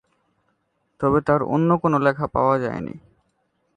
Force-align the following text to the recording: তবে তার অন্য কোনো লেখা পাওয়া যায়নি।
তবে 1.01 1.19
তার 1.21 1.41
অন্য 1.45 1.69
কোনো 1.77 1.97
লেখা 1.99 2.25
পাওয়া 2.27 2.55
যায়নি। 2.59 2.95